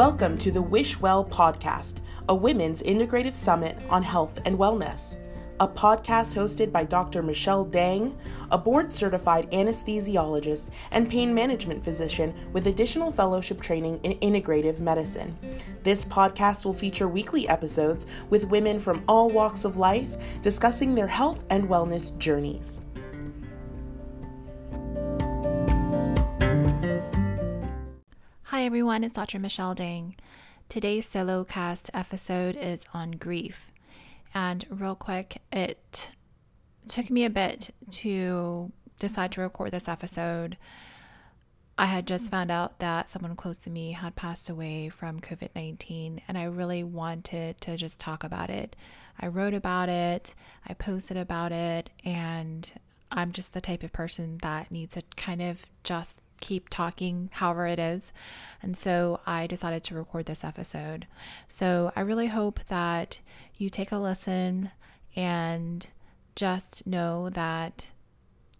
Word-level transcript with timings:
Welcome 0.00 0.38
to 0.38 0.50
the 0.50 0.62
Wish 0.62 0.98
Well 0.98 1.26
podcast, 1.26 1.96
a 2.30 2.34
women's 2.34 2.82
integrative 2.82 3.34
summit 3.34 3.76
on 3.90 4.02
health 4.02 4.38
and 4.46 4.58
wellness. 4.58 5.16
A 5.60 5.68
podcast 5.68 6.34
hosted 6.34 6.72
by 6.72 6.86
Dr. 6.86 7.22
Michelle 7.22 7.66
Dang, 7.66 8.16
a 8.50 8.56
board 8.56 8.90
certified 8.90 9.50
anesthesiologist 9.50 10.68
and 10.90 11.10
pain 11.10 11.34
management 11.34 11.84
physician 11.84 12.34
with 12.54 12.66
additional 12.66 13.12
fellowship 13.12 13.60
training 13.60 14.00
in 14.02 14.12
integrative 14.20 14.80
medicine. 14.80 15.36
This 15.82 16.06
podcast 16.06 16.64
will 16.64 16.72
feature 16.72 17.06
weekly 17.06 17.46
episodes 17.50 18.06
with 18.30 18.48
women 18.48 18.80
from 18.80 19.04
all 19.06 19.28
walks 19.28 19.66
of 19.66 19.76
life 19.76 20.40
discussing 20.40 20.94
their 20.94 21.08
health 21.08 21.44
and 21.50 21.68
wellness 21.68 22.16
journeys. 22.16 22.80
Everyone, 28.70 29.02
it's 29.02 29.14
Dr. 29.14 29.40
Michelle 29.40 29.74
Dang. 29.74 30.14
Today's 30.68 31.04
solo 31.04 31.42
cast 31.42 31.90
episode 31.92 32.54
is 32.54 32.84
on 32.94 33.10
grief. 33.10 33.66
And 34.32 34.64
real 34.70 34.94
quick, 34.94 35.38
it 35.50 36.12
took 36.86 37.10
me 37.10 37.24
a 37.24 37.30
bit 37.30 37.74
to 37.90 38.70
decide 39.00 39.32
to 39.32 39.40
record 39.40 39.72
this 39.72 39.88
episode. 39.88 40.56
I 41.76 41.86
had 41.86 42.06
just 42.06 42.30
found 42.30 42.52
out 42.52 42.78
that 42.78 43.08
someone 43.08 43.34
close 43.34 43.58
to 43.58 43.70
me 43.70 43.90
had 43.90 44.14
passed 44.14 44.48
away 44.48 44.88
from 44.88 45.18
COVID 45.18 45.48
19, 45.56 46.20
and 46.28 46.38
I 46.38 46.44
really 46.44 46.84
wanted 46.84 47.60
to 47.62 47.76
just 47.76 47.98
talk 47.98 48.22
about 48.22 48.50
it. 48.50 48.76
I 49.18 49.26
wrote 49.26 49.52
about 49.52 49.88
it, 49.88 50.32
I 50.64 50.74
posted 50.74 51.16
about 51.16 51.50
it, 51.50 51.90
and 52.04 52.70
I'm 53.10 53.32
just 53.32 53.52
the 53.52 53.60
type 53.60 53.82
of 53.82 53.92
person 53.92 54.38
that 54.42 54.70
needs 54.70 54.94
to 54.94 55.02
kind 55.16 55.42
of 55.42 55.66
just 55.82 56.20
keep 56.40 56.68
talking 56.68 57.30
however 57.34 57.66
it 57.66 57.78
is. 57.78 58.12
And 58.62 58.76
so 58.76 59.20
I 59.26 59.46
decided 59.46 59.84
to 59.84 59.94
record 59.94 60.26
this 60.26 60.44
episode. 60.44 61.06
So 61.48 61.92
I 61.94 62.00
really 62.00 62.28
hope 62.28 62.60
that 62.68 63.20
you 63.56 63.70
take 63.70 63.92
a 63.92 63.98
listen 63.98 64.70
and 65.14 65.86
just 66.34 66.86
know 66.86 67.30
that 67.30 67.88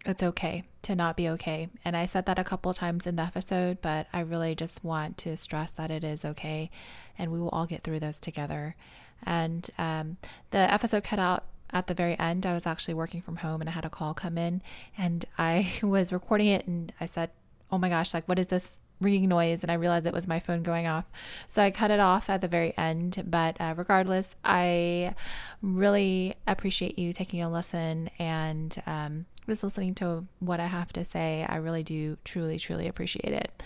it's 0.05 0.23
okay 0.23 0.63
to 0.83 0.95
not 0.95 1.15
be 1.15 1.29
okay. 1.29 1.69
And 1.85 1.95
I 1.95 2.05
said 2.05 2.25
that 2.25 2.39
a 2.39 2.43
couple 2.43 2.73
times 2.73 3.05
in 3.05 3.15
the 3.15 3.23
episode, 3.23 3.81
but 3.81 4.07
I 4.11 4.21
really 4.21 4.55
just 4.55 4.83
want 4.83 5.17
to 5.19 5.37
stress 5.37 5.71
that 5.73 5.91
it 5.91 6.03
is 6.03 6.25
okay 6.25 6.71
and 7.17 7.31
we 7.31 7.39
will 7.39 7.49
all 7.49 7.65
get 7.65 7.83
through 7.83 7.99
this 7.99 8.19
together. 8.19 8.75
And 9.23 9.69
um, 9.77 10.17
the 10.49 10.57
episode 10.57 11.03
cut 11.03 11.19
out 11.19 11.45
at 11.71 11.87
the 11.87 11.93
very 11.93 12.17
end. 12.19 12.45
I 12.45 12.53
was 12.53 12.65
actually 12.65 12.93
working 12.93 13.21
from 13.21 13.37
home 13.37 13.61
and 13.61 13.69
I 13.69 13.73
had 13.73 13.85
a 13.85 13.89
call 13.89 14.13
come 14.13 14.37
in 14.37 14.61
and 14.97 15.25
I 15.37 15.73
was 15.83 16.11
recording 16.11 16.47
it 16.47 16.67
and 16.67 16.91
I 16.99 17.05
said, 17.05 17.29
oh 17.71 17.77
my 17.77 17.89
gosh, 17.89 18.13
like, 18.13 18.27
what 18.27 18.39
is 18.39 18.47
this 18.47 18.81
ringing 18.99 19.29
noise? 19.29 19.61
And 19.61 19.71
I 19.71 19.75
realized 19.75 20.05
it 20.05 20.13
was 20.13 20.27
my 20.27 20.39
phone 20.39 20.63
going 20.63 20.87
off. 20.87 21.05
So 21.47 21.63
I 21.63 21.71
cut 21.71 21.91
it 21.91 21.99
off 21.99 22.29
at 22.29 22.41
the 22.41 22.47
very 22.47 22.77
end. 22.77 23.23
But 23.25 23.59
uh, 23.59 23.73
regardless, 23.77 24.35
I 24.43 25.15
really 25.61 26.35
appreciate 26.47 26.99
you 26.99 27.13
taking 27.13 27.41
a 27.41 27.51
listen 27.51 28.09
and 28.19 28.81
um, 28.85 29.25
just 29.47 29.63
listening 29.63 29.95
to 29.95 30.25
what 30.39 30.59
I 30.59 30.67
have 30.67 30.91
to 30.93 31.05
say. 31.05 31.45
I 31.47 31.55
really 31.55 31.83
do 31.83 32.17
truly, 32.23 32.59
truly 32.59 32.87
appreciate 32.87 33.33
it. 33.33 33.63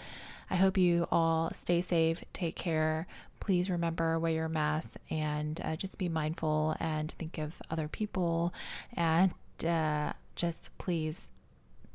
I 0.50 0.56
hope 0.56 0.78
you 0.78 1.08
all 1.12 1.52
stay 1.54 1.82
safe, 1.82 2.24
take 2.34 2.56
care. 2.56 3.08
Please 3.40 3.70
remember 3.70 4.20
wear 4.20 4.32
your 4.32 4.50
mask 4.50 4.96
and 5.10 5.60
uh, 5.64 5.76
just 5.76 5.98
be 5.98 6.10
mindful 6.10 6.76
and 6.80 7.12
think 7.12 7.38
of 7.38 7.54
other 7.70 7.88
people 7.88 8.54
and 8.94 9.32
uh, 9.68 10.14
just 10.36 10.76
please 10.78 11.30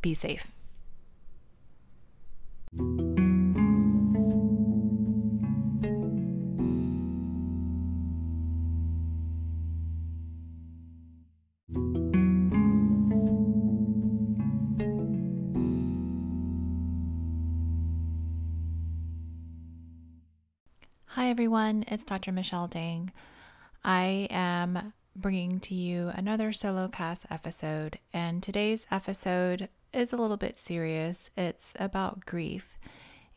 be 0.03 0.15
safe. 0.15 0.49
Hi 2.73 2.83
everyone, 21.29 21.85
it's 21.89 22.05
Dr. 22.05 22.31
Michelle 22.31 22.69
Dang. 22.69 23.11
I 23.83 24.29
am 24.31 24.93
bringing 25.17 25.59
to 25.59 25.75
you 25.75 26.13
another 26.15 26.53
solo 26.53 26.87
cast 26.87 27.27
episode, 27.31 27.99
and 28.13 28.41
today's 28.41 28.87
episode 28.93 29.69
is 29.93 30.13
a 30.13 30.17
little 30.17 30.37
bit 30.37 30.57
serious. 30.57 31.31
It's 31.37 31.73
about 31.77 32.27
grief. 32.27 32.79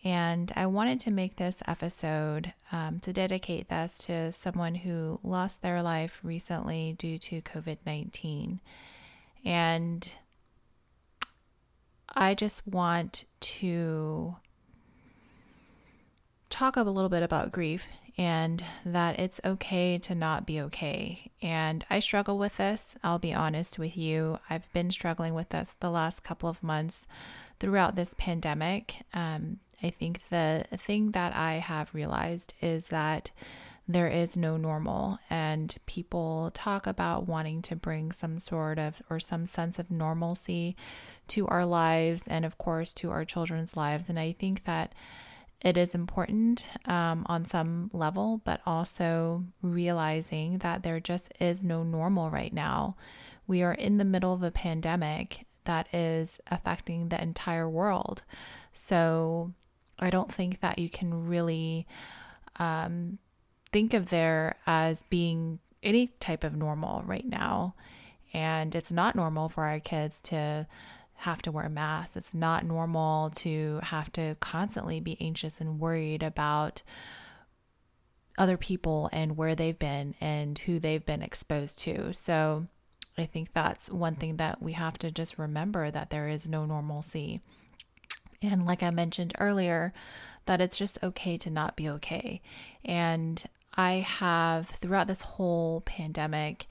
And 0.03 0.51
I 0.55 0.65
wanted 0.65 0.99
to 1.01 1.11
make 1.11 1.37
this 1.37 1.61
episode 1.65 2.53
um, 2.71 2.99
to 3.01 3.13
dedicate 3.13 3.69
this 3.69 3.97
to 3.99 4.31
someone 4.33 4.75
who 4.75 5.19
lost 5.23 5.61
their 5.61 5.81
life 5.81 6.19
recently 6.23 6.95
due 6.97 7.17
to 7.19 7.41
COVID 7.41 7.77
19. 7.85 8.59
And 9.45 10.13
I 12.13 12.35
just 12.35 12.67
want 12.67 13.25
to 13.39 14.35
talk 16.49 16.75
a 16.75 16.83
little 16.83 17.09
bit 17.09 17.23
about 17.23 17.51
grief 17.51 17.83
and 18.17 18.63
that 18.85 19.19
it's 19.19 19.41
okay 19.43 19.97
to 19.97 20.13
not 20.13 20.45
be 20.45 20.61
okay. 20.61 21.31
And 21.41 21.83
I 21.89 21.99
struggle 21.99 22.37
with 22.37 22.57
this, 22.57 22.95
I'll 23.03 23.19
be 23.19 23.33
honest 23.33 23.79
with 23.79 23.97
you. 23.97 24.39
I've 24.49 24.71
been 24.73 24.91
struggling 24.91 25.33
with 25.33 25.49
this 25.49 25.75
the 25.79 25.89
last 25.89 26.23
couple 26.23 26.49
of 26.49 26.61
months 26.63 27.07
throughout 27.59 27.95
this 27.95 28.13
pandemic. 28.17 29.03
Um, 29.13 29.59
I 29.81 29.89
think 29.89 30.29
the 30.29 30.65
thing 30.75 31.11
that 31.11 31.35
I 31.35 31.53
have 31.55 31.93
realized 31.93 32.53
is 32.61 32.87
that 32.87 33.31
there 33.85 34.07
is 34.07 34.37
no 34.37 34.55
normal, 34.55 35.19
and 35.29 35.75
people 35.87 36.51
talk 36.53 36.87
about 36.87 37.27
wanting 37.27 37.61
to 37.63 37.75
bring 37.75 38.13
some 38.13 38.39
sort 38.39 38.79
of 38.79 39.01
or 39.09 39.19
some 39.19 39.45
sense 39.45 39.77
of 39.77 39.91
normalcy 39.91 40.77
to 41.27 41.45
our 41.47 41.65
lives 41.65 42.23
and, 42.27 42.45
of 42.45 42.57
course, 42.57 42.93
to 42.93 43.11
our 43.11 43.25
children's 43.25 43.75
lives. 43.75 44.07
And 44.07 44.17
I 44.17 44.31
think 44.31 44.63
that 44.63 44.93
it 45.63 45.77
is 45.77 45.95
important 45.95 46.67
um, 46.85 47.25
on 47.27 47.45
some 47.45 47.89
level, 47.93 48.41
but 48.43 48.59
also 48.65 49.45
realizing 49.61 50.57
that 50.57 50.83
there 50.83 50.99
just 50.99 51.31
is 51.39 51.63
no 51.63 51.83
normal 51.83 52.29
right 52.29 52.53
now. 52.53 52.95
We 53.47 53.63
are 53.63 53.73
in 53.73 53.97
the 53.97 54.05
middle 54.05 54.33
of 54.33 54.43
a 54.43 54.51
pandemic 54.51 55.45
that 55.63 55.93
is 55.93 56.39
affecting 56.51 57.09
the 57.09 57.21
entire 57.21 57.69
world. 57.69 58.23
So 58.73 59.53
I 59.99 60.09
don't 60.09 60.31
think 60.31 60.59
that 60.59 60.79
you 60.79 60.89
can 60.89 61.27
really 61.27 61.87
um, 62.57 63.19
think 63.71 63.93
of 63.93 64.09
there 64.09 64.55
as 64.67 65.03
being 65.09 65.59
any 65.81 66.07
type 66.19 66.43
of 66.43 66.55
normal 66.55 67.03
right 67.05 67.25
now. 67.25 67.75
And 68.33 68.75
it's 68.75 68.91
not 68.91 69.15
normal 69.15 69.47
for 69.47 69.63
our 69.63 69.79
kids 69.79 70.19
to 70.23 70.67
have 71.17 71.41
to 71.43 71.51
wear 71.51 71.69
masks. 71.69 72.17
It's 72.17 72.33
not 72.33 72.65
normal 72.65 73.29
to 73.31 73.79
have 73.83 74.11
to 74.13 74.35
constantly 74.39 74.99
be 74.99 75.17
anxious 75.21 75.61
and 75.61 75.79
worried 75.79 76.23
about 76.23 76.81
other 78.37 78.57
people 78.57 79.09
and 79.13 79.37
where 79.37 79.55
they've 79.55 79.77
been 79.77 80.15
and 80.19 80.57
who 80.59 80.79
they've 80.79 81.05
been 81.05 81.21
exposed 81.21 81.79
to. 81.79 82.11
So 82.13 82.67
I 83.17 83.25
think 83.25 83.53
that's 83.53 83.89
one 83.89 84.15
thing 84.15 84.37
that 84.37 84.61
we 84.61 84.73
have 84.73 84.97
to 84.99 85.11
just 85.11 85.37
remember 85.37 85.91
that 85.91 86.09
there 86.09 86.27
is 86.27 86.47
no 86.47 86.65
normalcy. 86.65 87.41
And 88.41 88.65
like 88.65 88.83
I 88.83 88.89
mentioned 88.89 89.33
earlier, 89.39 89.93
that 90.45 90.61
it's 90.61 90.77
just 90.77 90.97
okay 91.01 91.37
to 91.37 91.49
not 91.49 91.75
be 91.75 91.87
okay. 91.89 92.41
And 92.83 93.41
I 93.75 93.93
have 93.93 94.67
throughout 94.67 95.07
this 95.07 95.21
whole 95.21 95.81
pandemic 95.81 96.67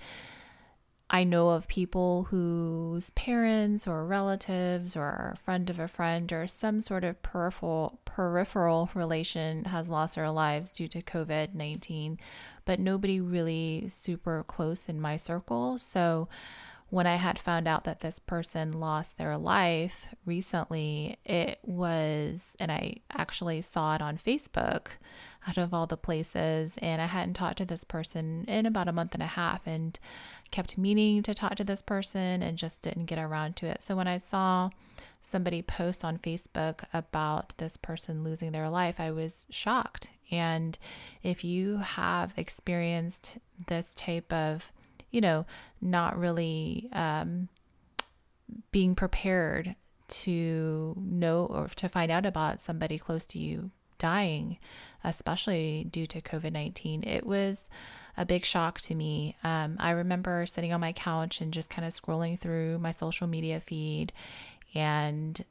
I 1.14 1.24
know 1.24 1.50
of 1.50 1.68
people 1.68 2.24
whose 2.30 3.10
parents 3.10 3.86
or 3.86 4.06
relatives 4.06 4.96
or 4.96 5.32
a 5.34 5.36
friend 5.36 5.68
of 5.68 5.78
a 5.78 5.86
friend 5.86 6.32
or 6.32 6.46
some 6.46 6.80
sort 6.80 7.04
of 7.04 7.20
peripheral 7.20 8.00
peripheral 8.06 8.88
relation 8.94 9.66
has 9.66 9.90
lost 9.90 10.14
their 10.14 10.30
lives 10.30 10.72
due 10.72 10.88
to 10.88 11.02
COVID-19, 11.02 12.18
but 12.64 12.80
nobody 12.80 13.20
really 13.20 13.88
super 13.90 14.42
close 14.42 14.88
in 14.88 15.02
my 15.02 15.18
circle. 15.18 15.76
So 15.76 16.28
when 16.92 17.06
I 17.06 17.16
had 17.16 17.38
found 17.38 17.66
out 17.66 17.84
that 17.84 18.00
this 18.00 18.18
person 18.18 18.78
lost 18.78 19.16
their 19.16 19.38
life 19.38 20.04
recently, 20.26 21.16
it 21.24 21.58
was, 21.62 22.54
and 22.60 22.70
I 22.70 22.96
actually 23.10 23.62
saw 23.62 23.94
it 23.94 24.02
on 24.02 24.18
Facebook 24.18 24.88
out 25.48 25.56
of 25.56 25.72
all 25.72 25.86
the 25.86 25.96
places. 25.96 26.74
And 26.82 27.00
I 27.00 27.06
hadn't 27.06 27.32
talked 27.32 27.56
to 27.56 27.64
this 27.64 27.82
person 27.82 28.44
in 28.46 28.66
about 28.66 28.88
a 28.88 28.92
month 28.92 29.14
and 29.14 29.22
a 29.22 29.26
half 29.26 29.66
and 29.66 29.98
kept 30.50 30.76
meaning 30.76 31.22
to 31.22 31.32
talk 31.32 31.54
to 31.54 31.64
this 31.64 31.80
person 31.80 32.42
and 32.42 32.58
just 32.58 32.82
didn't 32.82 33.06
get 33.06 33.18
around 33.18 33.56
to 33.56 33.66
it. 33.68 33.82
So 33.82 33.96
when 33.96 34.06
I 34.06 34.18
saw 34.18 34.68
somebody 35.22 35.62
post 35.62 36.04
on 36.04 36.18
Facebook 36.18 36.84
about 36.92 37.54
this 37.56 37.78
person 37.78 38.22
losing 38.22 38.52
their 38.52 38.68
life, 38.68 39.00
I 39.00 39.12
was 39.12 39.44
shocked. 39.48 40.10
And 40.30 40.78
if 41.22 41.42
you 41.42 41.78
have 41.78 42.34
experienced 42.36 43.38
this 43.66 43.94
type 43.94 44.30
of, 44.30 44.70
you 45.12 45.20
know, 45.20 45.46
not 45.80 46.18
really 46.18 46.88
um, 46.92 47.48
being 48.72 48.96
prepared 48.96 49.76
to 50.08 50.94
know 50.98 51.46
or 51.46 51.68
to 51.68 51.88
find 51.88 52.10
out 52.10 52.26
about 52.26 52.60
somebody 52.60 52.98
close 52.98 53.26
to 53.28 53.38
you 53.38 53.70
dying, 53.98 54.58
especially 55.04 55.86
due 55.88 56.06
to 56.06 56.20
COVID 56.20 56.52
19. 56.52 57.04
It 57.04 57.24
was 57.24 57.68
a 58.16 58.26
big 58.26 58.44
shock 58.44 58.80
to 58.80 58.94
me. 58.94 59.36
Um, 59.44 59.76
I 59.78 59.90
remember 59.90 60.44
sitting 60.44 60.72
on 60.72 60.80
my 60.80 60.92
couch 60.92 61.40
and 61.40 61.52
just 61.52 61.70
kind 61.70 61.86
of 61.86 61.92
scrolling 61.92 62.38
through 62.38 62.78
my 62.80 62.90
social 62.90 63.26
media 63.26 63.60
feed 63.60 64.12
and 64.74 65.44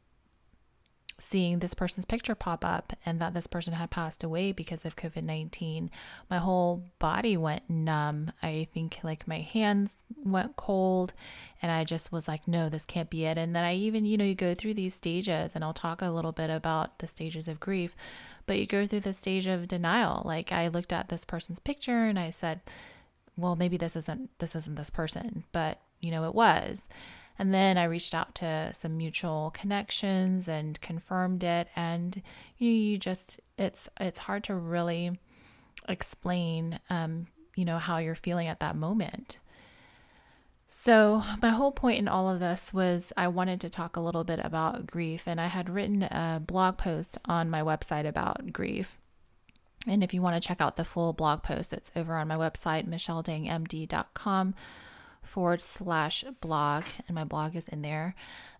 seeing 1.21 1.59
this 1.59 1.73
person's 1.73 2.05
picture 2.05 2.33
pop 2.33 2.65
up 2.65 2.93
and 3.05 3.21
that 3.21 3.33
this 3.33 3.47
person 3.47 3.73
had 3.73 3.91
passed 3.91 4.23
away 4.23 4.51
because 4.51 4.85
of 4.85 4.95
COVID 4.95 5.23
19, 5.23 5.91
my 6.29 6.39
whole 6.39 6.83
body 6.99 7.37
went 7.37 7.69
numb. 7.69 8.31
I 8.41 8.67
think 8.73 8.99
like 9.03 9.27
my 9.27 9.39
hands 9.39 10.03
went 10.23 10.55
cold 10.55 11.13
and 11.61 11.71
I 11.71 11.83
just 11.83 12.11
was 12.11 12.27
like, 12.27 12.47
no, 12.47 12.69
this 12.69 12.85
can't 12.85 13.09
be 13.09 13.25
it. 13.25 13.37
And 13.37 13.55
then 13.55 13.63
I 13.63 13.75
even, 13.75 14.05
you 14.05 14.17
know, 14.17 14.25
you 14.25 14.35
go 14.35 14.55
through 14.55 14.73
these 14.73 14.95
stages 14.95 15.51
and 15.53 15.63
I'll 15.63 15.73
talk 15.73 16.01
a 16.01 16.09
little 16.09 16.31
bit 16.31 16.49
about 16.49 16.99
the 16.99 17.07
stages 17.07 17.47
of 17.47 17.59
grief, 17.59 17.95
but 18.45 18.57
you 18.57 18.65
go 18.65 18.85
through 18.85 19.01
the 19.01 19.13
stage 19.13 19.47
of 19.47 19.67
denial. 19.67 20.23
Like 20.25 20.51
I 20.51 20.67
looked 20.67 20.91
at 20.91 21.09
this 21.09 21.23
person's 21.23 21.59
picture 21.59 22.05
and 22.05 22.17
I 22.17 22.31
said, 22.31 22.61
well, 23.37 23.55
maybe 23.55 23.77
this 23.77 23.95
isn't 23.95 24.29
this 24.39 24.55
isn't 24.55 24.75
this 24.75 24.89
person, 24.89 25.43
but 25.51 25.81
you 25.99 26.11
know, 26.11 26.25
it 26.25 26.35
was. 26.35 26.87
And 27.39 27.53
then 27.53 27.77
I 27.77 27.85
reached 27.85 28.13
out 28.13 28.35
to 28.35 28.71
some 28.73 28.97
mutual 28.97 29.51
connections 29.53 30.47
and 30.47 30.79
confirmed 30.81 31.43
it. 31.43 31.67
And 31.75 32.21
you, 32.57 32.69
know, 32.69 32.75
you 32.75 32.97
just 32.97 33.39
it's 33.57 33.89
it's 33.99 34.19
hard 34.19 34.43
to 34.45 34.55
really 34.55 35.19
explain, 35.87 36.79
um, 36.89 37.27
you 37.55 37.65
know, 37.65 37.79
how 37.79 37.97
you're 37.97 38.15
feeling 38.15 38.47
at 38.47 38.59
that 38.59 38.75
moment. 38.75 39.39
So, 40.73 41.21
my 41.41 41.49
whole 41.49 41.73
point 41.73 41.99
in 41.99 42.07
all 42.07 42.29
of 42.29 42.39
this 42.39 42.73
was 42.73 43.11
I 43.17 43.27
wanted 43.27 43.59
to 43.61 43.69
talk 43.69 43.95
a 43.97 44.01
little 44.01 44.23
bit 44.23 44.39
about 44.41 44.87
grief, 44.87 45.27
and 45.27 45.39
I 45.39 45.47
had 45.47 45.69
written 45.69 46.03
a 46.03 46.41
blog 46.45 46.77
post 46.77 47.17
on 47.25 47.49
my 47.49 47.61
website 47.61 48.07
about 48.07 48.53
grief. 48.53 48.97
And 49.85 50.03
if 50.03 50.13
you 50.13 50.21
want 50.21 50.41
to 50.41 50.47
check 50.47 50.61
out 50.61 50.77
the 50.77 50.85
full 50.85 51.11
blog 51.11 51.43
post, 51.43 51.73
it's 51.73 51.91
over 51.95 52.15
on 52.15 52.27
my 52.27 52.35
website, 52.35 52.87
michelledangmd.com 52.87 54.55
forward 55.23 55.61
slash 55.61 56.23
blog, 56.41 56.83
and 57.07 57.15
my 57.15 57.23
blog 57.23 57.55
is 57.55 57.67
in 57.67 57.81
there. 57.81 58.15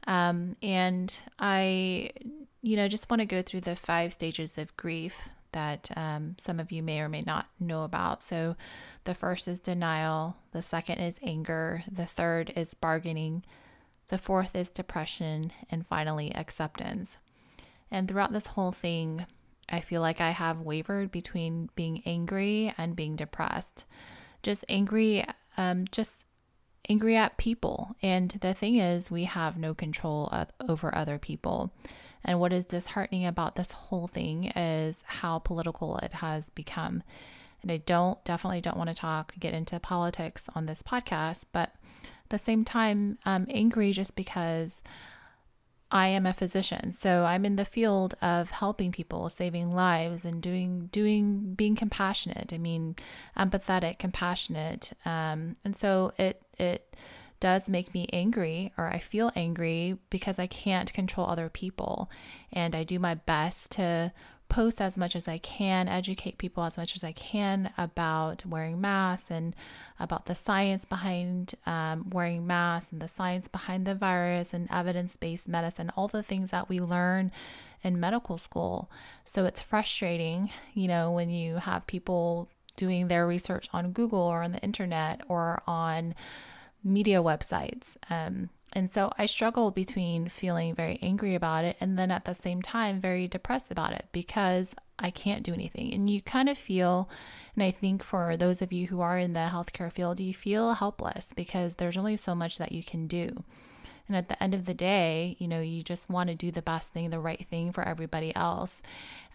Um, 0.07 0.55
and 0.61 1.13
I, 1.39 2.11
you 2.61 2.75
know, 2.75 2.87
just 2.87 3.09
want 3.09 3.19
to 3.19 3.25
go 3.25 3.41
through 3.41 3.61
the 3.61 3.75
five 3.75 4.13
stages 4.13 4.57
of 4.57 4.75
grief 4.77 5.29
that 5.51 5.89
um, 5.97 6.35
some 6.37 6.59
of 6.59 6.71
you 6.71 6.81
may 6.81 7.01
or 7.01 7.09
may 7.09 7.21
not 7.21 7.47
know 7.59 7.83
about. 7.83 8.21
So, 8.21 8.55
the 9.03 9.13
first 9.13 9.47
is 9.47 9.59
denial, 9.59 10.37
the 10.51 10.61
second 10.61 10.99
is 10.99 11.19
anger, 11.21 11.83
the 11.91 12.05
third 12.05 12.53
is 12.55 12.73
bargaining, 12.73 13.43
the 14.07 14.17
fourth 14.17 14.55
is 14.55 14.69
depression, 14.69 15.51
and 15.69 15.85
finally, 15.85 16.33
acceptance. 16.35 17.17
And 17.89 18.07
throughout 18.07 18.31
this 18.31 18.47
whole 18.47 18.71
thing, 18.71 19.25
I 19.69 19.81
feel 19.81 20.01
like 20.01 20.21
I 20.21 20.31
have 20.31 20.61
wavered 20.61 21.11
between 21.11 21.69
being 21.75 22.01
angry 22.05 22.73
and 22.77 22.95
being 22.95 23.15
depressed. 23.15 23.85
Just 24.43 24.65
angry, 24.69 25.25
um, 25.57 25.85
just 25.91 26.25
angry 26.91 27.15
at 27.15 27.37
people. 27.37 27.95
And 28.01 28.29
the 28.41 28.53
thing 28.53 28.75
is, 28.75 29.09
we 29.09 29.23
have 29.23 29.57
no 29.57 29.73
control 29.73 30.31
over 30.67 30.93
other 30.93 31.17
people. 31.17 31.71
And 32.23 32.39
what 32.39 32.51
is 32.51 32.65
disheartening 32.65 33.25
about 33.25 33.55
this 33.55 33.71
whole 33.71 34.07
thing 34.07 34.51
is 34.55 35.03
how 35.05 35.39
political 35.39 35.97
it 35.99 36.13
has 36.15 36.49
become. 36.49 37.01
And 37.61 37.71
I 37.71 37.77
don't 37.77 38.23
definitely 38.25 38.61
don't 38.61 38.77
want 38.77 38.89
to 38.89 38.93
talk, 38.93 39.33
get 39.39 39.53
into 39.53 39.79
politics 39.79 40.49
on 40.53 40.65
this 40.65 40.83
podcast, 40.83 41.43
but 41.53 41.69
at 42.03 42.29
the 42.29 42.37
same 42.37 42.65
time, 42.65 43.17
I'm 43.25 43.47
angry 43.49 43.93
just 43.93 44.15
because 44.15 44.81
I 45.91 46.07
am 46.07 46.25
a 46.25 46.33
physician. 46.33 46.91
So 46.91 47.25
I'm 47.25 47.45
in 47.45 47.57
the 47.57 47.65
field 47.65 48.15
of 48.21 48.51
helping 48.51 48.91
people, 48.91 49.27
saving 49.29 49.71
lives 49.71 50.23
and 50.23 50.41
doing 50.41 50.89
doing 50.91 51.53
being 51.55 51.75
compassionate. 51.75 52.53
I 52.53 52.57
mean, 52.57 52.95
empathetic, 53.37 53.99
compassionate. 53.99 54.93
Um, 55.05 55.57
and 55.65 55.75
so 55.75 56.13
it 56.17 56.41
it 56.61 56.95
does 57.39 57.67
make 57.67 57.93
me 57.93 58.07
angry 58.13 58.71
or 58.77 58.87
I 58.87 58.99
feel 58.99 59.31
angry 59.35 59.97
because 60.09 60.39
I 60.39 60.47
can't 60.47 60.93
control 60.93 61.27
other 61.27 61.49
people. 61.49 62.09
And 62.53 62.75
I 62.75 62.83
do 62.83 62.99
my 62.99 63.15
best 63.15 63.71
to 63.71 64.13
post 64.47 64.81
as 64.81 64.97
much 64.97 65.15
as 65.15 65.29
I 65.29 65.37
can, 65.37 65.87
educate 65.87 66.37
people 66.37 66.63
as 66.65 66.77
much 66.77 66.95
as 66.95 67.03
I 67.05 67.13
can 67.13 67.71
about 67.77 68.45
wearing 68.45 68.81
masks 68.81 69.31
and 69.31 69.55
about 69.97 70.25
the 70.25 70.35
science 70.35 70.83
behind 70.83 71.55
um, 71.65 72.09
wearing 72.09 72.45
masks 72.45 72.91
and 72.91 73.01
the 73.01 73.07
science 73.07 73.47
behind 73.47 73.87
the 73.87 73.95
virus 73.95 74.53
and 74.53 74.67
evidence 74.69 75.15
based 75.15 75.47
medicine, 75.47 75.89
all 75.95 76.09
the 76.09 76.21
things 76.21 76.51
that 76.51 76.67
we 76.67 76.79
learn 76.79 77.31
in 77.81 77.99
medical 77.99 78.37
school. 78.37 78.91
So 79.23 79.45
it's 79.45 79.61
frustrating, 79.61 80.51
you 80.73 80.87
know, 80.87 81.11
when 81.11 81.29
you 81.29 81.55
have 81.55 81.87
people 81.87 82.49
doing 82.75 83.07
their 83.07 83.25
research 83.25 83.69
on 83.73 83.93
Google 83.93 84.19
or 84.19 84.43
on 84.43 84.51
the 84.51 84.59
internet 84.59 85.21
or 85.29 85.63
on 85.65 86.13
media 86.83 87.21
websites. 87.21 87.95
Um, 88.09 88.49
and 88.73 88.89
so 88.91 89.11
I 89.17 89.25
struggle 89.25 89.71
between 89.71 90.29
feeling 90.29 90.73
very 90.73 90.97
angry 91.01 91.35
about 91.35 91.65
it 91.65 91.75
and 91.81 91.99
then 91.99 92.09
at 92.09 92.25
the 92.25 92.33
same 92.33 92.61
time 92.61 93.01
very 93.01 93.27
depressed 93.27 93.69
about 93.69 93.91
it 93.91 94.05
because 94.11 94.73
I 94.97 95.09
can't 95.09 95.43
do 95.43 95.53
anything. 95.53 95.93
And 95.93 96.09
you 96.09 96.21
kind 96.21 96.47
of 96.47 96.57
feel, 96.57 97.09
and 97.55 97.63
I 97.63 97.71
think 97.71 98.01
for 98.03 98.37
those 98.37 98.61
of 98.61 98.71
you 98.71 98.87
who 98.87 99.01
are 99.01 99.17
in 99.17 99.33
the 99.33 99.49
healthcare 99.51 99.91
field, 99.91 100.19
you 100.19 100.33
feel 100.33 100.75
helpless 100.75 101.29
because 101.35 101.75
there's 101.75 101.97
only 101.97 102.15
so 102.15 102.33
much 102.33 102.57
that 102.59 102.71
you 102.71 102.83
can 102.83 103.07
do. 103.07 103.43
And 104.07 104.17
at 104.17 104.27
the 104.27 104.41
end 104.41 104.53
of 104.53 104.65
the 104.65 104.73
day, 104.73 105.35
you 105.39 105.47
know, 105.47 105.61
you 105.61 105.83
just 105.83 106.09
want 106.09 106.29
to 106.29 106.35
do 106.35 106.51
the 106.51 106.61
best 106.61 106.91
thing, 106.91 107.09
the 107.09 107.19
right 107.19 107.45
thing 107.49 107.71
for 107.71 107.83
everybody 107.83 108.35
else. 108.35 108.81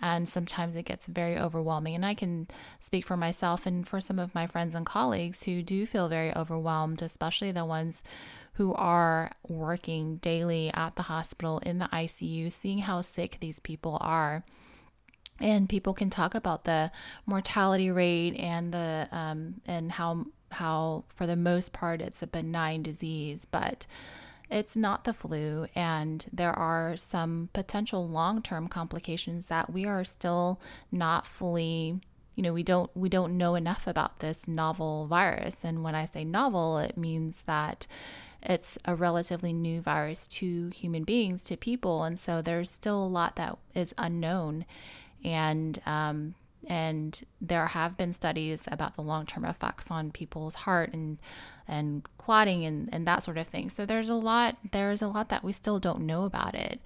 And 0.01 0.29
sometimes 0.29 0.77
it 0.77 0.85
gets 0.85 1.07
very 1.07 1.39
overwhelming. 1.39 1.95
And 1.95 2.05
I 2.05 2.15
can 2.15 2.49
speak 2.81 3.05
for 3.05 3.17
myself 3.17 3.67
and 3.67 3.87
for 3.87 4.01
some 4.01 4.19
of 4.19 4.35
my 4.35 4.47
friends 4.47 4.75
and 4.75 4.85
colleagues 4.85 5.45
who 5.45 5.63
do 5.63 5.87
feel 5.87 6.09
very 6.09 6.35
overwhelmed, 6.37 7.03
especially 7.03 7.53
the 7.53 7.65
ones 7.65 8.03
who 8.55 8.73
are 8.75 9.33
working 9.47 10.17
daily 10.17 10.71
at 10.73 10.97
the 10.97 11.03
hospital 11.03 11.59
in 11.61 11.79
the 11.79 11.89
ICU, 11.93 12.51
seeing 12.51 12.79
how 12.79 13.03
sick 13.03 13.37
these 13.41 13.59
people 13.61 13.99
are. 14.01 14.45
And 15.39 15.69
people 15.69 15.93
can 15.93 16.09
talk 16.09 16.35
about 16.35 16.65
the 16.65 16.91
mortality 17.27 17.91
rate 17.91 18.35
and 18.37 18.73
the 18.73 19.09
um, 19.13 19.61
and 19.67 19.93
how 19.93 20.27
how 20.53 21.05
for 21.15 21.27
the 21.27 21.37
most 21.37 21.73
part 21.75 22.01
it's 22.01 22.23
a 22.23 22.27
benign 22.27 22.83
disease, 22.83 23.45
but 23.45 23.87
it's 24.51 24.77
not 24.77 25.05
the 25.05 25.13
flu, 25.13 25.67
and 25.75 26.25
there 26.33 26.53
are 26.53 26.97
some 26.97 27.49
potential 27.53 28.09
long 28.09 28.43
term 28.43 28.69
complications 28.69 29.47
that 29.47 29.73
we 29.73 29.85
are 29.85 30.05
still 30.05 30.61
not 30.93 31.27
fully 31.27 32.01
you 32.37 32.43
know 32.43 32.53
we 32.53 32.63
don't 32.63 32.91
we 32.95 33.09
don't 33.09 33.37
know 33.37 33.55
enough 33.55 33.87
about 33.87 34.21
this 34.21 34.47
novel 34.47 35.07
virus. 35.07 35.57
And 35.63 35.83
when 35.83 35.95
i 35.95 36.05
say 36.05 36.25
novel 36.25 36.79
it 36.79 36.97
means 36.97 37.43
that 37.47 37.87
it's 38.43 38.79
a 38.85 38.95
relatively 38.95 39.53
new 39.53 39.81
virus 39.81 40.29
to 40.29 40.69
human 40.69 41.03
beings, 41.05 41.43
to 41.45 41.57
people, 41.57 42.05
and 42.05 42.19
so 42.19 42.41
there's 42.41 42.71
still 42.71 43.03
a 43.03 43.09
lot 43.09 43.37
that 43.37 43.59
is 43.75 43.95
unknown, 43.99 44.65
and 45.25 45.81
um, 45.87 46.35
and 46.67 47.23
there 47.41 47.67
have 47.69 47.97
been 47.97 48.13
studies 48.13 48.65
about 48.71 48.97
the 48.97 49.03
long-term 49.03 49.45
effects 49.45 49.91
on 49.91 50.11
people's 50.11 50.55
heart 50.55 50.93
and 50.93 51.19
and 51.69 52.07
clotting 52.19 52.65
and, 52.65 52.89
and 52.93 53.07
that 53.07 53.23
sort 53.23 53.39
of 53.39 53.47
thing. 53.47 53.71
So 53.71 53.87
there's 53.87 54.09
a 54.09 54.15
lot 54.15 54.57
there's 54.73 55.03
a 55.03 55.09
lot 55.09 55.29
that 55.29 55.45
we 55.45 55.53
still 55.53 55.79
don't 55.79 56.01
know 56.01 56.25
about 56.25 56.55
it. 56.55 56.81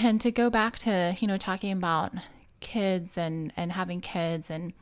And 0.00 0.20
to 0.22 0.30
go 0.30 0.48
back 0.48 0.78
to, 0.78 1.14
you 1.20 1.28
know, 1.28 1.36
talking 1.36 1.72
about 1.72 2.12
kids 2.60 3.18
and 3.18 3.52
and 3.56 3.72
having 3.72 4.00
kids 4.00 4.50
and 4.50 4.72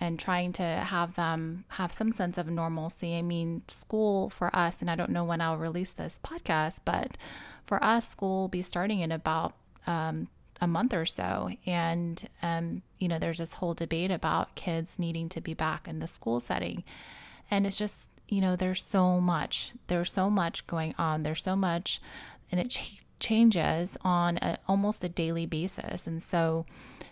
and 0.00 0.18
trying 0.18 0.52
to 0.52 0.62
have 0.62 1.14
them 1.14 1.64
have 1.68 1.92
some 1.92 2.12
sense 2.12 2.36
of 2.36 2.46
normalcy. 2.48 3.16
I 3.16 3.22
mean, 3.22 3.62
school 3.68 4.28
for 4.28 4.54
us, 4.54 4.76
and 4.80 4.90
I 4.90 4.96
don't 4.96 5.10
know 5.10 5.24
when 5.24 5.40
I'll 5.40 5.56
release 5.56 5.92
this 5.92 6.20
podcast, 6.22 6.78
but 6.84 7.16
for 7.64 7.82
us, 7.82 8.08
school 8.08 8.42
will 8.42 8.48
be 8.48 8.60
starting 8.60 9.00
in 9.00 9.12
about 9.12 9.54
um, 9.86 10.28
a 10.60 10.66
month 10.66 10.94
or 10.94 11.06
so. 11.06 11.50
And, 11.66 12.28
um, 12.42 12.82
you 12.98 13.08
know, 13.08 13.18
there's 13.18 13.38
this 13.38 13.54
whole 13.54 13.74
debate 13.74 14.10
about 14.10 14.54
kids 14.54 14.98
needing 14.98 15.28
to 15.30 15.40
be 15.40 15.54
back 15.54 15.88
in 15.88 15.98
the 15.98 16.06
school 16.06 16.40
setting. 16.40 16.84
And 17.50 17.66
it's 17.66 17.78
just, 17.78 18.10
you 18.28 18.40
know, 18.40 18.56
there's 18.56 18.84
so 18.84 19.20
much, 19.20 19.72
there's 19.88 20.12
so 20.12 20.30
much 20.30 20.66
going 20.66 20.94
on. 20.98 21.22
There's 21.22 21.42
so 21.42 21.56
much, 21.56 22.00
and 22.50 22.60
it 22.60 22.70
ch- 22.70 23.04
changes 23.20 23.96
on 24.02 24.38
a, 24.38 24.58
almost 24.66 25.04
a 25.04 25.08
daily 25.08 25.46
basis. 25.46 26.06
And 26.06 26.22
so, 26.22 26.64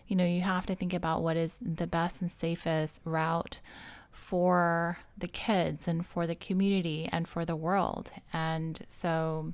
you 0.06 0.16
know, 0.16 0.24
you 0.24 0.40
have 0.42 0.66
to 0.66 0.74
think 0.74 0.94
about 0.94 1.22
what 1.22 1.36
is 1.36 1.58
the 1.60 1.86
best 1.86 2.20
and 2.20 2.30
safest 2.30 3.00
route 3.04 3.60
for 4.10 4.98
the 5.16 5.28
kids 5.28 5.88
and 5.88 6.06
for 6.06 6.26
the 6.26 6.34
community 6.34 7.08
and 7.10 7.26
for 7.26 7.44
the 7.44 7.56
world. 7.56 8.10
And 8.32 8.80
so, 8.88 9.52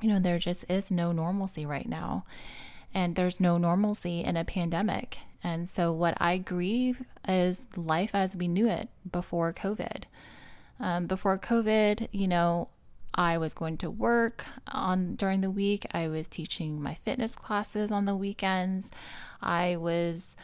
you 0.00 0.08
know, 0.08 0.18
there 0.18 0.38
just 0.38 0.64
is 0.68 0.90
no 0.90 1.12
normalcy 1.12 1.66
right 1.66 1.88
now. 1.88 2.24
And 2.94 3.16
there's 3.16 3.40
no 3.40 3.58
normalcy 3.58 4.22
in 4.22 4.36
a 4.36 4.44
pandemic. 4.44 5.18
And 5.42 5.68
so, 5.68 5.92
what 5.92 6.16
I 6.20 6.38
grieve 6.38 7.02
is 7.28 7.66
life 7.76 8.14
as 8.14 8.36
we 8.36 8.48
knew 8.48 8.68
it 8.68 8.88
before 9.10 9.52
COVID. 9.52 10.04
Um, 10.80 11.06
before 11.06 11.38
COVID, 11.38 12.08
you 12.12 12.26
know, 12.26 12.68
I 13.14 13.38
was 13.38 13.54
going 13.54 13.76
to 13.78 13.90
work 13.90 14.44
on 14.68 15.14
during 15.14 15.40
the 15.40 15.50
week. 15.50 15.86
I 15.92 16.08
was 16.08 16.28
teaching 16.28 16.82
my 16.82 16.94
fitness 16.94 17.36
classes 17.36 17.90
on 17.90 18.06
the 18.06 18.16
weekends. 18.16 18.90
I 19.40 19.76
was, 19.76 20.34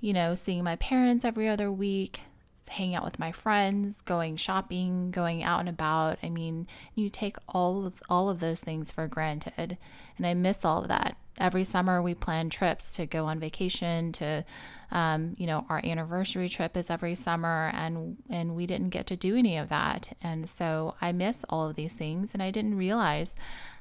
you 0.00 0.12
know, 0.12 0.34
seeing 0.34 0.62
my 0.62 0.76
parents 0.76 1.24
every 1.24 1.48
other 1.48 1.70
week, 1.70 2.20
hanging 2.68 2.94
out 2.94 3.04
with 3.04 3.18
my 3.18 3.32
friends, 3.32 4.02
going 4.02 4.36
shopping, 4.36 5.10
going 5.10 5.42
out 5.42 5.60
and 5.60 5.68
about. 5.68 6.18
I 6.22 6.28
mean, 6.28 6.68
you 6.94 7.10
take 7.10 7.36
all 7.48 7.86
of 7.86 8.02
all 8.08 8.30
of 8.30 8.40
those 8.40 8.60
things 8.60 8.92
for 8.92 9.08
granted, 9.08 9.78
and 10.16 10.26
I 10.26 10.34
miss 10.34 10.64
all 10.64 10.82
of 10.82 10.88
that. 10.88 11.16
Every 11.38 11.64
summer 11.64 12.02
we 12.02 12.14
plan 12.14 12.50
trips 12.50 12.94
to 12.96 13.06
go 13.06 13.26
on 13.26 13.40
vacation 13.40 14.12
to 14.12 14.44
um, 14.92 15.34
you 15.38 15.46
know, 15.46 15.64
our 15.70 15.80
anniversary 15.82 16.50
trip 16.50 16.76
is 16.76 16.90
every 16.90 17.14
summer, 17.14 17.70
and 17.74 18.18
and 18.28 18.54
we 18.54 18.66
didn't 18.66 18.90
get 18.90 19.06
to 19.06 19.16
do 19.16 19.34
any 19.36 19.56
of 19.56 19.70
that, 19.70 20.14
and 20.22 20.46
so 20.46 20.94
I 21.00 21.12
miss 21.12 21.46
all 21.48 21.66
of 21.66 21.76
these 21.76 21.94
things, 21.94 22.32
and 22.34 22.42
I 22.42 22.50
didn't 22.50 22.76
realize 22.76 23.34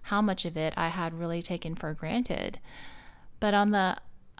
how 0.04 0.22
much 0.22 0.46
of 0.46 0.56
it 0.56 0.74
I 0.78 0.88
had 0.88 1.14
really 1.14 1.42
taken 1.42 1.76
for 1.76 1.94
granted. 1.94 2.60
But 3.42 3.54
on 3.54 3.72
the 3.72 3.98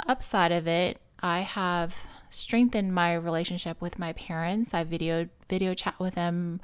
upside 0.08 0.54
of 0.54 0.66
it, 0.66 1.00
I 1.20 1.42
have 1.42 1.94
strengthened 2.30 2.96
my 2.96 3.16
relationship 3.16 3.82
with 3.82 4.00
my 4.00 4.14
parents. 4.14 4.74
I 4.74 4.86
video 4.86 5.28
video 5.50 5.74
chat 5.74 6.00
with 6.00 6.16
them 6.16 6.62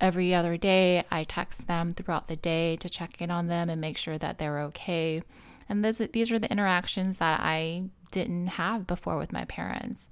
every 0.00 0.32
other 0.32 0.56
day. 0.56 1.04
I 1.10 1.24
text 1.24 1.66
them 1.66 1.92
throughout 1.92 2.28
the 2.28 2.36
day 2.36 2.76
to 2.76 2.88
check 2.88 3.20
in 3.20 3.32
on 3.32 3.48
them 3.48 3.68
and 3.68 3.80
make 3.80 3.98
sure 3.98 4.16
that 4.18 4.38
they're 4.38 4.60
okay. 4.60 5.24
And 5.68 5.84
this, 5.84 5.98
these 6.12 6.30
are 6.30 6.38
the 6.38 6.50
interactions 6.50 7.18
that 7.18 7.40
I 7.40 7.84
didn't 8.10 8.48
have 8.48 8.86
before 8.86 9.18
with 9.18 9.32
my 9.32 9.44
parents. 9.44 10.08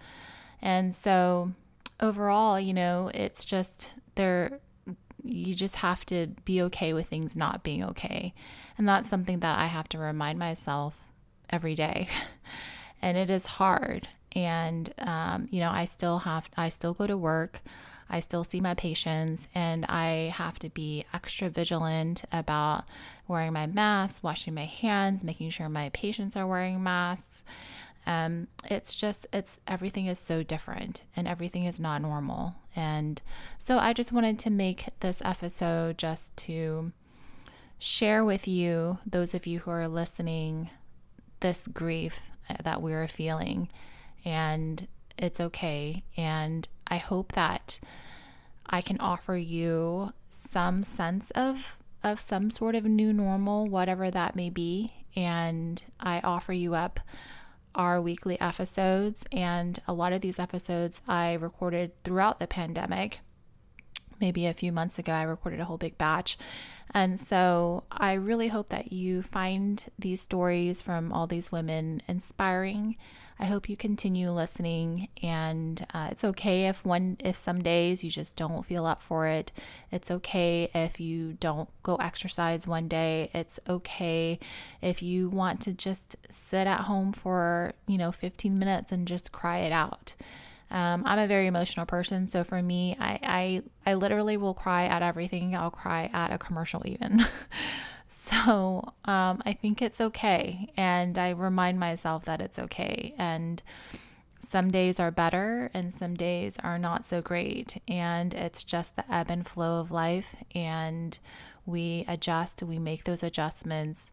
And 0.61 0.95
so 0.95 1.53
overall, 2.01 2.59
you 2.59 2.75
know, 2.75 3.11
it's 3.15 3.45
just 3.45 3.93
there 4.15 4.61
you 5.25 5.55
just 5.55 5.77
have 5.77 6.05
to 6.07 6.29
be 6.45 6.61
okay 6.63 6.93
with 6.93 7.07
things 7.07 7.37
not 7.37 7.63
being 7.63 7.85
okay. 7.85 8.33
And 8.77 8.89
that's 8.89 9.09
something 9.09 9.41
that 9.41 9.59
I 9.59 9.67
have 9.67 9.89
to 9.91 9.99
remind 9.99 10.39
myself 10.39 11.07
every 11.49 11.75
day. 11.75 12.09
and 13.03 13.17
it 13.17 13.31
is 13.31 13.47
hard. 13.47 14.09
And, 14.33 14.93
um, 14.99 15.49
you 15.51 15.61
know, 15.61 15.71
I 15.71 15.85
still 15.85 16.21
have, 16.21 16.49
I 16.57 16.69
still 16.71 16.95
go 16.95 17.07
to 17.07 17.17
work. 17.17 17.63
I 18.13 18.21
still 18.21 18.45
see 18.45 18.61
my 18.61 18.75
patients, 18.75 19.49
and 19.55 19.87
I 19.87 20.33
have 20.37 20.59
to 20.61 20.69
be 20.69 21.07
extra 21.15 21.49
vigilant 21.49 22.25
about 22.31 22.85
wearing 23.27 23.55
my 23.55 23.67
mask, 23.67 24.23
washing 24.23 24.55
my 24.55 24.67
hands, 24.67 25.25
making 25.25 25.51
sure 25.51 25.69
my 25.69 25.89
patients 25.89 26.37
are 26.37 26.47
wearing 26.47 26.83
masks. 26.83 27.43
Um, 28.07 28.49
it's 28.69 28.95
just, 28.95 29.27
it's 29.33 29.59
everything 29.67 30.07
is 30.07 30.19
so 30.19 30.43
different 30.43 31.05
and 31.17 31.29
everything 31.29 31.65
is 31.65 31.79
not 31.79 32.03
normal. 32.03 32.57
And 32.75 33.23
so 33.59 33.79
I 33.79 33.93
just 33.93 34.13
wanted 34.13 34.39
to 34.41 34.51
make 34.51 34.87
this 35.01 35.23
episode 35.25 35.99
just 35.99 36.37
to 36.39 36.93
share 37.79 38.25
with 38.25 38.49
you, 38.49 38.99
those 39.07 39.35
of 39.35 39.47
you 39.47 39.61
who 39.61 39.71
are 39.71 39.89
listening, 39.89 40.71
this 41.41 41.69
grief 41.69 42.31
that 42.63 42.83
we're 42.83 43.09
feeling. 43.09 43.69
And 44.25 44.89
it's 45.17 45.41
okay. 45.41 46.03
And 46.17 46.69
I 46.93 46.99
hope 46.99 47.33
that 47.33 47.81
I 48.67 48.83
can 48.83 49.01
offer 49.01 49.35
you 49.35 50.13
some 50.29 50.83
sense 50.83 51.31
of 51.31 51.79
of 52.05 52.21
some 52.21 52.51
sort 52.51 52.75
of 52.75 52.85
new 52.85 53.15
normal, 53.15 53.67
whatever 53.67 54.11
that 54.11 54.37
may 54.37 54.51
be. 54.51 54.93
And 55.17 55.83
I 55.99 56.21
offer 56.21 56.53
you 56.53 56.75
up 56.75 57.01
our 57.75 57.99
weekly 57.99 58.39
episodes. 58.43 59.25
And 59.33 59.81
a 59.89 59.95
lot 59.95 60.13
of 60.13 60.21
these 60.21 60.39
episodes 60.39 61.01
I 61.09 61.33
recorded 61.33 61.93
throughout 62.05 62.41
the 62.41 62.47
pandemic. 62.47 63.21
Maybe 64.23 64.47
a 64.47 64.55
few 64.55 64.73
months 64.73 64.99
ago, 64.99 65.13
I 65.13 65.25
recorded 65.25 65.61
a 65.61 65.65
whole 65.67 65.77
big 65.77 65.99
batch. 65.99 66.39
And 66.95 67.21
so 67.21 67.85
I 67.91 68.15
really 68.15 68.49
hope 68.49 68.71
that 68.71 68.93
you 68.93 69.21
find 69.23 69.85
these 69.99 70.23
stories 70.23 70.81
from 70.81 71.13
all 71.13 71.27
these 71.27 71.53
women 71.53 72.01
inspiring 72.09 72.97
I 73.43 73.47
hope 73.47 73.69
you 73.69 73.77
continue 73.77 74.31
listening, 74.31 75.09
and 75.21 75.85
uh, 75.93 76.09
it's 76.13 76.23
okay 76.23 76.69
if 76.69 76.85
one 76.85 77.17
if 77.19 77.37
some 77.37 77.61
days 77.61 78.05
you 78.05 78.09
just 78.09 78.37
don't 78.37 78.65
feel 78.65 78.87
up 78.87 79.03
for 79.03 79.27
it. 79.27 79.51
It's 79.91 80.13
okay 80.13 80.71
if 80.73 81.01
you 81.01 81.33
don't 81.41 81.69
go 81.83 81.97
exercise 81.97 82.69
one 82.69 82.87
day. 82.87 83.31
It's 83.35 83.59
okay 83.69 84.39
if 84.81 85.03
you 85.03 85.29
want 85.29 85.61
to 85.63 85.73
just 85.73 86.17
sit 86.31 86.69
at 86.69 86.83
home 86.83 87.13
for 87.13 87.73
you 87.89 87.99
know 87.99 88.13
15 88.13 88.57
minutes 88.57 88.93
and 88.93 89.09
just 89.09 89.33
cry 89.33 89.59
it 89.59 89.73
out. 89.73 90.15
Um, 90.73 91.05
I'm 91.07 91.19
a 91.19 91.27
very 91.29 91.47
emotional 91.47 91.87
person, 91.87 92.27
so 92.27 92.43
for 92.43 92.61
me, 92.63 92.97
I, 92.99 93.19
I 93.23 93.91
I 93.91 93.95
literally 93.95 94.37
will 94.37 94.55
cry 94.55 94.87
at 94.87 95.03
everything. 95.03 95.55
I'll 95.55 95.71
cry 95.71 96.11
at 96.13 96.33
a 96.33 96.39
commercial 96.39 96.83
even. 96.85 97.25
So 98.13 98.93
um, 99.05 99.43
I 99.47 99.57
think 99.61 99.81
it's 99.81 100.01
okay. 100.01 100.69
And 100.77 101.19
I 101.19 101.31
remind 101.31 101.81
myself 101.81 102.25
that 102.27 102.41
it's 102.41 102.59
okay. 102.59 103.15
And 103.19 103.63
some 104.51 104.71
days 104.71 105.01
are 105.01 105.11
better 105.11 105.71
and 105.73 105.95
some 105.95 106.15
days 106.15 106.57
are 106.63 106.79
not 106.79 107.05
so 107.05 107.23
great. 107.23 107.81
And 107.89 108.35
it's 108.35 108.63
just 108.63 108.97
the 108.97 109.13
ebb 109.13 109.31
and 109.31 109.47
flow 109.47 109.81
of 109.81 109.91
life. 109.91 110.37
And 110.55 111.19
we 111.65 112.05
adjust, 112.07 112.63
we 112.63 112.79
make 112.79 113.05
those 113.05 113.23
adjustments, 113.23 114.11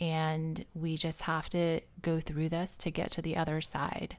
and 0.00 0.64
we 0.74 0.96
just 0.96 1.22
have 1.22 1.48
to 1.50 1.80
go 2.00 2.20
through 2.20 2.48
this 2.48 2.76
to 2.78 2.90
get 2.90 3.10
to 3.12 3.22
the 3.22 3.36
other 3.36 3.60
side. 3.60 4.16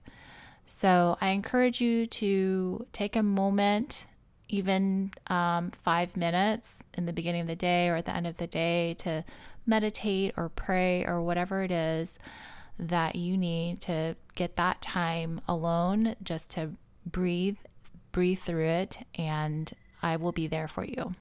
So 0.66 1.18
I 1.20 1.30
encourage 1.30 1.82
you 1.82 2.06
to 2.08 2.86
take 2.94 3.16
a 3.16 3.24
moment 3.24 4.06
even 4.50 5.12
um, 5.28 5.72
five 5.72 6.16
minutes 6.16 6.84
in 6.94 7.06
the 7.06 7.14
beginning 7.14 7.42
of 7.42 7.48
the 7.48 7.56
day 7.56 7.90
or 7.90 7.96
at 7.96 8.06
the 8.06 8.16
end 8.16 8.28
of 8.28 8.38
the 8.38 8.48
day 8.48 8.94
to 9.00 9.24
meditate 9.66 10.34
or 10.38 10.50
pray 10.50 11.04
or 11.06 11.22
whatever 11.22 11.64
it 11.64 11.72
is 11.72 12.20
that 12.78 13.16
you 13.16 13.38
need 13.38 13.82
to 13.82 14.16
get 14.36 14.56
that 14.56 14.82
time 14.82 15.42
alone 15.48 16.16
just 16.24 16.52
to 16.52 16.72
breathe, 17.06 17.58
breathe 18.12 18.40
through 18.40 18.68
it, 18.68 18.98
and 19.16 19.72
I 20.02 20.18
will 20.18 20.32
be 20.32 20.48
there 20.48 20.68
for 20.68 20.84
you. 20.84 21.16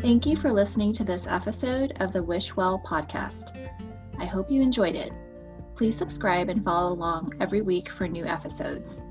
Thank 0.00 0.26
you 0.26 0.36
for 0.36 0.52
listening 0.52 0.92
to 0.94 1.04
this 1.04 1.26
episode 1.26 1.94
of 2.00 2.12
the 2.12 2.22
Wish 2.22 2.54
Well 2.54 2.80
podcast. 2.86 3.56
I 4.18 4.26
hope 4.26 4.50
you 4.50 4.62
enjoyed 4.62 4.94
it. 4.94 5.12
Please 5.76 5.96
subscribe 5.96 6.48
and 6.48 6.64
follow 6.64 6.92
along 6.94 7.34
every 7.38 7.60
week 7.60 7.90
for 7.90 8.08
new 8.08 8.24
episodes. 8.24 9.02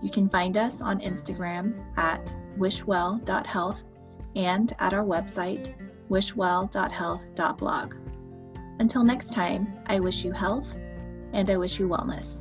You 0.00 0.10
can 0.10 0.28
find 0.28 0.56
us 0.56 0.80
on 0.80 1.00
Instagram 1.00 1.84
at 1.96 2.34
wishwell.health 2.56 3.82
and 4.36 4.72
at 4.78 4.94
our 4.94 5.04
website, 5.04 5.74
wishwell.health.blog. 6.08 7.94
Until 8.78 9.04
next 9.04 9.32
time, 9.32 9.72
I 9.86 9.98
wish 9.98 10.24
you 10.24 10.32
health 10.32 10.76
and 11.32 11.50
I 11.50 11.56
wish 11.56 11.80
you 11.80 11.88
wellness. 11.88 12.40